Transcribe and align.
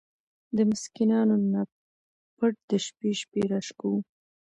د 0.57 0.57
مسکينانو 0.69 1.35
نه 1.53 1.61
پټ 2.37 2.53
د 2.69 2.71
شپې 2.85 3.11
شپې 3.19 3.41
را 3.51 3.59
شکوو!!. 3.67 3.99